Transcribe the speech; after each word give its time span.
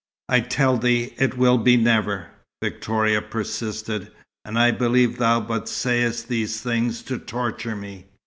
"I 0.27 0.39
tell 0.39 0.77
thee, 0.77 1.13
it 1.19 1.37
will 1.37 1.59
be 1.59 1.77
never," 1.77 2.31
Victoria 2.63 3.21
persisted. 3.21 4.09
"And 4.43 4.57
I 4.57 4.71
believe 4.71 5.19
thou 5.19 5.39
but 5.41 5.69
sayest 5.69 6.27
these 6.27 6.59
things 6.59 7.03
to 7.03 7.19
torture 7.19 7.75
me." 7.75 8.07